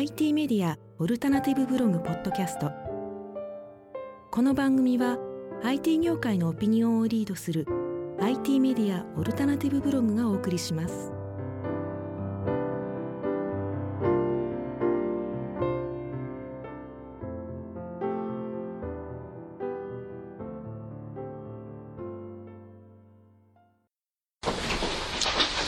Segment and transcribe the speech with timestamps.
[0.00, 2.72] IT メディアオルタナティブブログポッドキャスト。
[4.30, 5.18] この番組は
[5.62, 7.66] IT 業界のオピニオンをリードする
[8.18, 11.12] IT メディアオルタナティブブログがお送りします。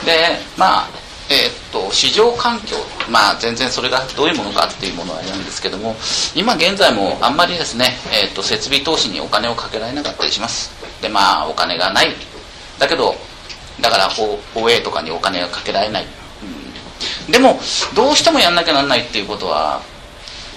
[0.03, 0.89] でまあ
[1.29, 2.77] えーっと市場環境
[3.09, 5.95] まあ全然それがどういうものかっていうものはあれなんですけども
[6.35, 10.71] 今現在もあんまりですね、えーっと設備投資にお金をかけられなかったりします。
[11.01, 12.13] でまあお金がない。
[12.79, 13.15] だけど
[13.81, 16.05] だから OA とかにお金がかけられない、
[17.25, 17.59] うん、でも
[17.95, 19.81] どうしてもやんなきゃなんないっていうことは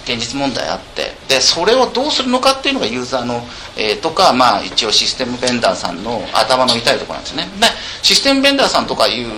[0.05, 1.15] 現実問題あって。
[1.29, 3.43] でそれをどうするのかっていうのがユーザーの、
[3.77, 7.49] えーとか、まあ、一応システムベンダーさんの頭の痛いところなんですね。
[7.59, 7.67] で
[8.03, 9.29] システムベンダーさんとかいう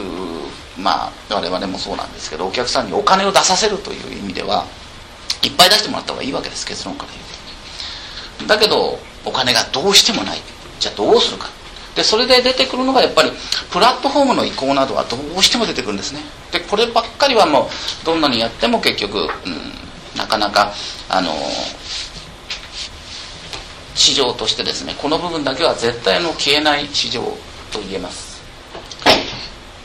[0.78, 4.64] まあ我々もそうなんですけどお客さんにお金を出させるという意味では
[5.42, 7.28] いっぱい出してもらった方がいいわけです結論から言うと。
[8.46, 10.38] だけどお金がどうしてもない。
[10.78, 11.48] じゃあどうするか。
[11.96, 13.32] でそれで出てくるのがやっぱり
[13.72, 16.20] プラットフォームの移行などはどうしても出てくるんですね。
[16.52, 19.28] でこればっかりはもうどんなにやっても結局、うん、
[20.16, 20.72] なかなか
[21.08, 21.32] あの
[23.96, 27.22] 市場としてですねこの部分だけは絶対の消えない市場
[27.72, 28.37] と言えます。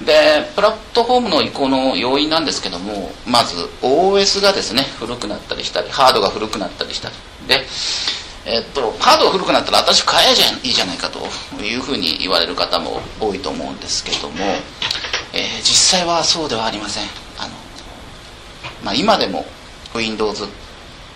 [0.06, 7.16] でプラットフォームの移行の要因なんですけどもまず OS がですね古くなったりしたりハードが古くなったりしたり。
[7.48, 7.66] で
[8.46, 11.20] えっと、ハードが古くなったら私買えじゃいいじゃないかと
[11.64, 14.36] いうふうに言われる方も多いと思うんですけども、
[15.34, 17.04] えー、実際はそうではありません。
[17.40, 17.54] あの、
[18.84, 19.46] まあ、今でも
[19.96, 20.48] Windows っ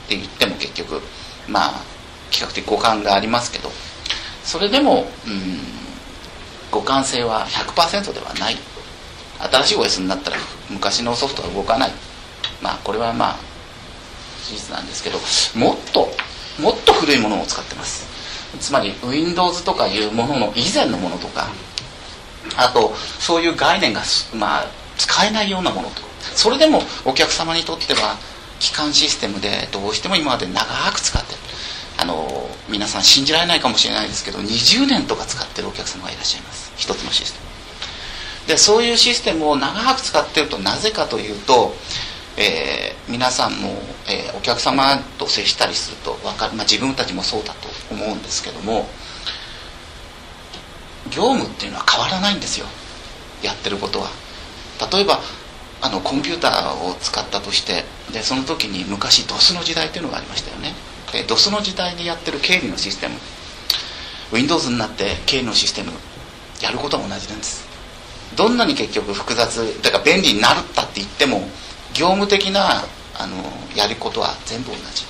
[0.08, 1.02] て言っても結局
[1.50, 1.84] まあ
[2.32, 3.70] 比較的互換がありますけど
[4.44, 5.60] それでも、うん、
[6.72, 8.58] 互換性は100%ではない。
[9.40, 10.38] 新しい OS になったら
[10.70, 11.92] 昔のソフトは動かない。
[12.62, 13.38] まあこれはまあ
[14.44, 15.20] 事実なんですけど
[15.60, 16.10] もっと
[16.62, 18.08] もっと古いものを使ってます。
[18.60, 21.50] つまり Windows とかいうものの以前のものとか
[22.56, 24.02] あとそういう概念が、
[24.34, 24.66] まあ、
[24.98, 26.02] 使えないようなものと
[26.34, 28.18] それでもお客様にとっては
[28.60, 31.40] 基幹システムでどうしても今まで長く使ってる。
[32.00, 36.72] あの皆さん信じられないかもしれないですけど20年とか使ってるお客様がいらっしゃいます。
[36.78, 37.47] 一つのシステム。
[38.48, 41.74] でそういうシステムを長く使ってるとなぜかというと、
[42.38, 43.70] えー、皆さんも、
[44.08, 48.88] えー、お客様と接したりすると分かる、まあ、自分たちもそうだと思うんですけども
[51.10, 52.66] 業務っていうのは変わらないんですよ。
[53.42, 54.10] やってることは。
[54.92, 55.20] 例えば
[55.82, 60.74] あのコンピューターを使ったとしてでその時に昔 DOS の時代っていうのがありましたよね。
[61.12, 63.16] DOS の時代にやってる経理のシステム。
[64.34, 65.92] Windows になって経理のシステム
[66.62, 67.77] やることは同じなんです。
[68.36, 71.40] どんなに結局複雑だから便利になったって言っても
[71.94, 72.84] 業務的な
[73.18, 73.38] あの
[73.76, 75.06] やることは全部同じ。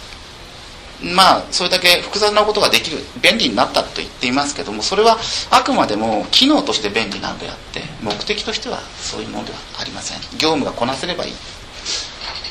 [1.14, 5.18] まあそれだけ複雑なことができる便利になったと言っていますけどもそれは
[5.52, 10.20] あくまでも機能として便利なのであって目的としてはそういうものではありません。
[10.40, 11.34] 業務がこなせればいい。
[11.34, 11.38] と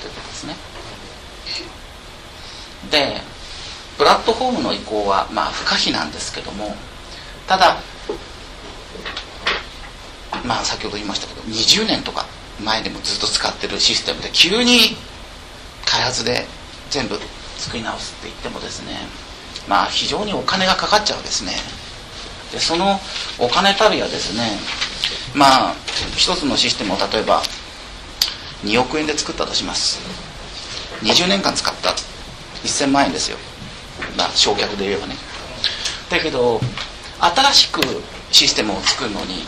[0.07, 0.55] いうことですね。
[2.91, 3.21] で
[3.99, 6.77] プラットフォームの移行はまあ不可避なんですけども
[7.49, 7.79] ただ
[10.47, 12.27] まあ先ほど言いましたけど20年とか
[12.63, 14.97] 前でもずっと使ってるシステムで急に
[15.85, 16.47] 開発で
[16.91, 17.19] 全部
[17.59, 18.97] 作り直すって言ってもですね
[19.69, 21.53] まあ非常にお金がかかっちゃうですね。
[22.53, 23.01] でその
[23.39, 24.59] お金たびはですね
[25.35, 25.75] まあ
[26.17, 27.43] 一つのシステムを例えば
[28.65, 29.99] 2億円で作ったとします。
[31.03, 31.95] 20年間使った。
[32.65, 33.37] 1000万円ですよ。
[34.17, 35.17] まあ焼却で言えばね。
[36.09, 36.61] だけど
[37.21, 37.81] 新しく
[38.31, 39.45] システムを作るのに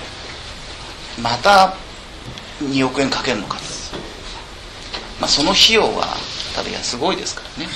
[1.22, 1.74] また
[2.62, 3.58] 2億円かけるのか
[5.20, 6.16] まあ、その費用は
[6.54, 7.70] ただすごいですからね。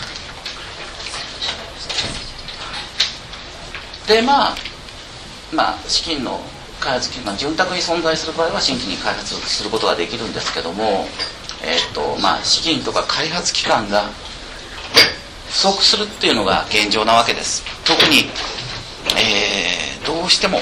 [4.06, 4.56] でまあ
[5.52, 6.40] まあ資金の
[6.80, 11.06] 開発金が潤沢に存在する場合は新規に開発することができるんですけども、
[11.64, 14.10] えーとまあ、資金とか開発期間が
[15.48, 17.64] 不足するっていうのが現状なわけです。
[17.84, 18.24] 特に、
[19.16, 20.58] えー、どうしても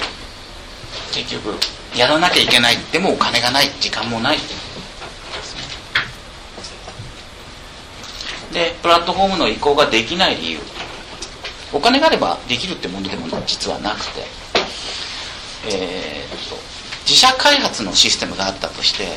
[1.13, 1.55] 結局
[1.97, 2.77] やらなきゃいけない。
[2.93, 3.71] でもお金がない。
[3.81, 4.39] 時間もない。
[8.53, 10.59] でプラットフォームの移行ができない理由。
[11.73, 14.25] お金があればできるってものでも実はなくて。
[15.67, 16.57] えー、っと
[17.05, 19.09] 自社開発のシステムがあったとして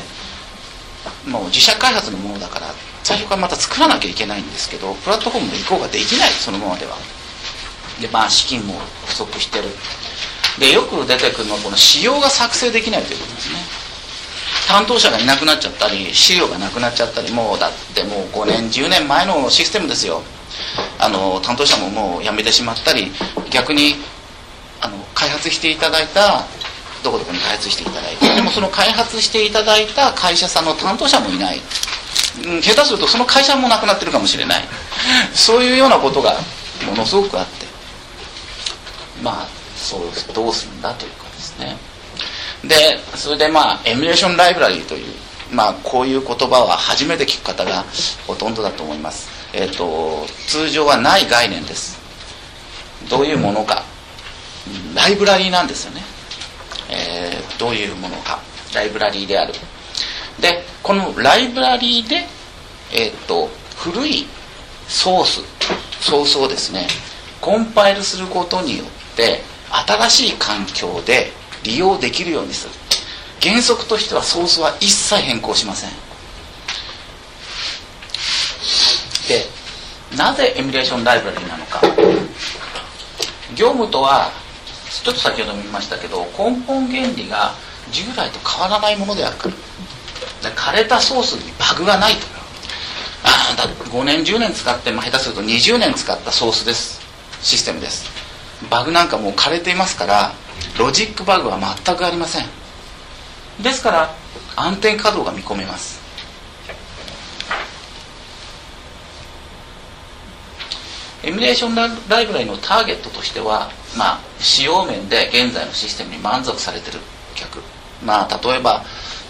[1.26, 2.66] もう自社開発のものだから
[3.02, 6.30] 最初からまた作らなきゃいけないんですけどプラットフォームの移行ができない。
[6.30, 6.96] そのままでは。
[8.00, 8.74] でまあ資金も
[9.06, 9.68] 不足してる。
[10.58, 13.58] でよく出てくるのはこの仕様が作成できないということですね。
[14.68, 20.22] 担当者がいなくなっちゃったり資料がなくなっちゃったりもうだってもう5年10年前のシステムですよ。
[20.98, 23.10] あの担当者ももう辞めてしまったり
[23.50, 23.96] 逆に
[24.80, 26.44] あの開発していただいた
[27.02, 31.60] どこどこに開発していただいてでもその開発していただいた会社さんの担当者もいない、
[32.46, 34.62] うん、下手するとその会社もなくなってるかもしれない。
[35.34, 36.36] そういうようなことが
[36.86, 37.66] ものすごくあって。
[39.22, 40.00] まあそう
[40.34, 41.76] どうするんだというかですね。
[42.64, 45.14] でそれでまあエミュレーションライブラリーという
[45.52, 47.84] まあこういう言葉は初めて聞く方が
[48.26, 49.28] ほとんどだと思います。
[49.52, 51.98] えっ、ー、と通常はない概念です。
[53.10, 53.84] どういうものか。
[54.94, 56.00] ライブラリーなんですよね、
[56.90, 58.40] えー、どういうものか。
[58.74, 59.52] ライブラリーである。
[60.40, 62.24] でこのライブラリーで
[62.92, 64.26] えっ、ー、と古い
[64.88, 65.42] ソース
[66.00, 66.86] ソースをですね。
[67.44, 69.42] コンパイルすることによって
[69.86, 71.32] 新しい環境で
[71.64, 72.74] 利用できるようにする。
[73.42, 75.90] 原則としてはソースは一切変更しません。
[79.28, 79.46] で
[80.16, 81.80] なぜエミュレーションライブラリーなのか。
[83.56, 84.30] 業務とは
[84.90, 87.54] ちょっと先ほども言いましたけど根本原理が
[87.90, 89.54] 従来と変わらないものであるから。
[90.50, 92.26] 枯れたソースにバグがないと。
[93.24, 97.00] あだ5年10年使って、まあ、下手すると20年使ったソースです。
[97.42, 98.23] システムです。
[98.70, 100.32] バグなんかもう枯れていますから
[100.78, 102.46] ロジックバグは全くありません。
[103.62, 104.14] ですから
[104.56, 106.02] 安定稼働が見込めます。
[111.22, 116.98] エミュレーションライブラリのターゲットとしては、まあ、使用面で現在のシステムに満足されてる
[117.34, 117.60] 客、
[118.04, 118.84] まあ、例えば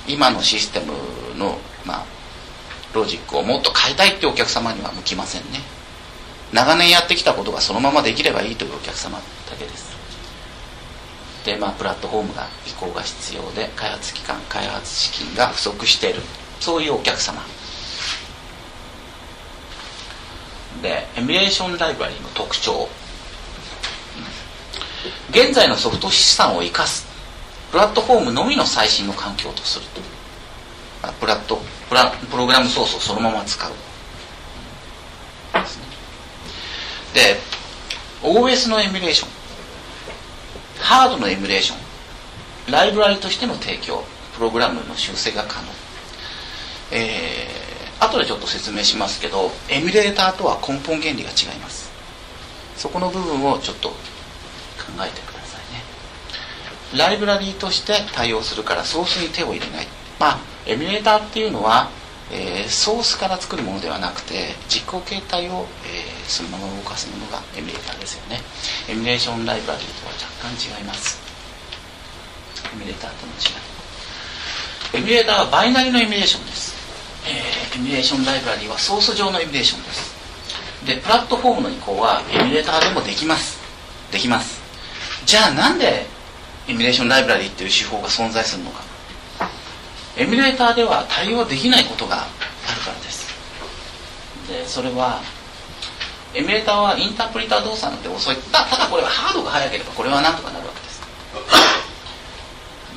[0.08, 0.92] 今のシステム
[1.38, 1.56] の、
[1.86, 2.04] まあ、
[2.92, 5.60] ロジックをもっと変えたいってお客様には向きませんね。
[6.54, 9.22] 長年やってきたことがそのままできればいいというお客様だ
[9.58, 9.92] けです。
[11.44, 16.20] でまあプラットフォームが移行が必要で開発期間開発資金が不足している。
[16.60, 17.42] そういうお客様。
[20.80, 22.88] でエミュレーションライブラリの特徴。
[25.30, 27.04] 現在のソフト資産を生かす。
[27.72, 30.00] プラットフォームのみの最新の環境とすると。
[31.20, 33.76] プラットプラプログラムソースをそのまま使うで
[38.22, 39.30] OS のエミュレーション
[40.80, 45.68] ハードのエミュレーションライブラリとしての提供プログラムの修正が可能。
[46.90, 51.92] えー、後でちょっと説明しますけどエミュレーターとは根本原理が違います。
[52.76, 53.94] そこの部分をちょっと考
[55.06, 55.82] えてくださいね。
[56.98, 59.86] ライブラリーとして対応するからソースに手を入れない。
[60.18, 61.90] まあエミュレーターっていうのは、
[62.32, 68.40] えー、ソースから作るものではなくて実行形態を、えー、そのまま動かすものがエミュレーターですよね。
[68.88, 71.20] エミュレーションライブラリーとは若干違います。
[72.72, 73.74] エミュレーターとの違い
[74.94, 76.74] エミュレーターはバイナリのエミュレーションです、
[77.26, 80.14] えー、エミュレーションライブラリーはソース上のエミュレーションです。
[80.86, 83.58] でプラットフォームの移行はエミュレーターでもできます。
[84.12, 84.60] できます。
[85.26, 86.06] じゃあなんで
[86.68, 88.82] エミュレーションライブラリーっていう手法が存在するのか。
[90.16, 92.26] エミュレーターでは対応できないことがあ
[92.74, 93.34] るからです。
[94.48, 95.20] でそれは
[96.34, 98.36] エミュレーターはインタープリター動作なんて遅い。
[98.52, 101.02] ただこれはハードが速ければこれはなんとかなるわけです。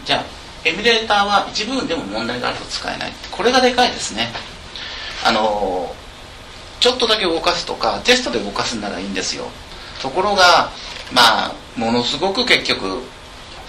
[0.06, 0.24] じゃあ
[0.66, 3.14] エミュレーターは一部分でも問題があると使えない。
[3.32, 4.30] これがでかいですね。
[5.26, 5.96] あの
[6.80, 9.46] ちょっとだけ動かすとかテストで動かすならいいんですよ。
[10.02, 10.72] ところが
[11.12, 13.02] まあものすごく結局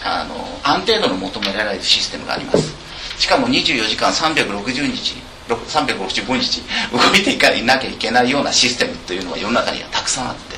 [0.04, 2.77] あの安定度の求められるシステムがあります。
[3.18, 5.16] しかも24時間360日
[5.48, 10.56] 365日動いていかなきゃいけないようなシステムというのは世の中にはたくさんあって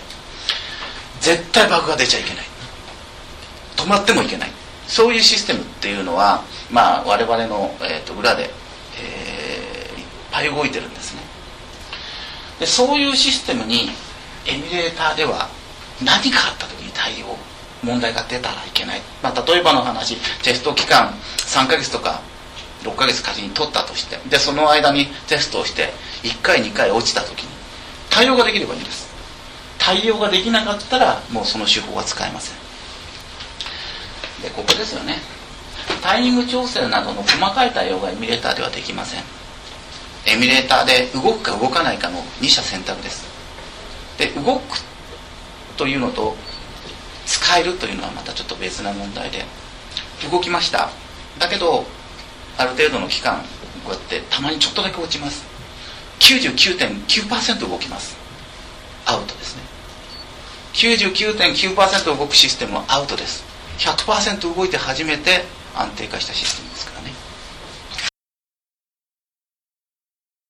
[1.20, 2.44] 絶対バグが出ちゃいけない。
[3.76, 4.50] 止まってもいけない。
[4.86, 8.50] そういうシステムっていうのはまあ我々の、えーと、裏で、
[8.98, 11.20] えー、いっぱい動いてるんですね。
[12.58, 13.90] でそういうシステムに
[14.46, 15.48] エミュレーターでは
[16.02, 17.36] 何かあった時に対応
[17.82, 22.20] 問題が出たらいけない、まあ、例えばの話テスト期間3ヶ月とか
[22.82, 27.48] 6ヶ月仮に取ったとしてでその間にテストをして1回2回落ちた時に
[28.10, 29.08] 対応ができればいいんです。
[29.78, 32.56] 対応ができなかったらもうその手法は使えません。
[34.42, 35.18] でここですよね。
[36.02, 39.22] タイミング調整などの細かい対応がエミュレーターではできません。
[40.26, 43.26] エミュレーターで動くか動かないかの2者選択です。
[44.18, 44.78] で動く
[45.76, 46.36] というのと
[47.26, 49.44] 使えるというのはまたちょっと別な問題で
[50.30, 50.90] 動きました。
[51.38, 51.86] だけど
[52.58, 53.40] ある程度の期間
[53.84, 55.44] こうやってたまにちょっとだけ落ちます。
[56.20, 58.16] 99.9%動きます。
[59.06, 59.62] アウトですね。
[60.74, 63.44] 99.9%動くシステムはアウトです。
[63.78, 67.14] 100%動いて初めて安定化したシステムですからね。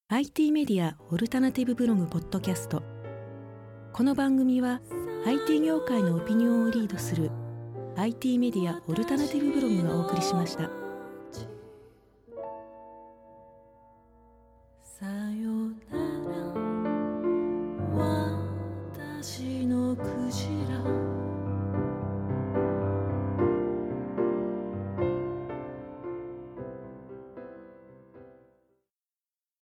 [0.08, 2.82] IT メディアオルタナティブブログポッドキャスト。
[3.92, 4.80] この番組は
[5.26, 7.30] IT 業界のオピニオンをリードする
[7.96, 10.89] IT メディアオルタナティブブログがお送りしました。